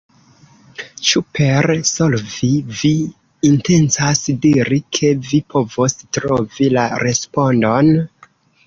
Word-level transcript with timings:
Ĉu 1.09 1.21
per 1.39 1.67
'solvi' 1.89 2.49
vi 2.79 2.91
intencas 3.51 4.25
diri 4.47 4.83
ke 4.99 5.15
vi 5.29 5.45
povos 5.57 5.99
trovi 6.19 6.73
la 6.79 6.91
respondon? 7.07 7.97